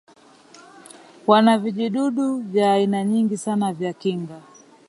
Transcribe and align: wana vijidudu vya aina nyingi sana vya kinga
wana 1.27 1.57
vijidudu 1.57 2.37
vya 2.37 2.73
aina 2.73 3.03
nyingi 3.03 3.37
sana 3.37 3.73
vya 3.73 3.93
kinga 3.93 4.41